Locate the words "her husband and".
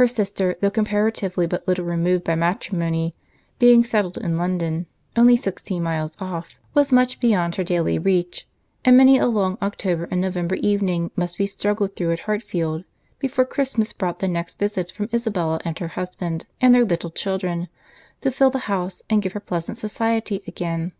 15.78-16.74